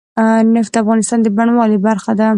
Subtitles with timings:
[0.55, 2.29] نفت د افغانستان د بڼوالۍ برخه ده.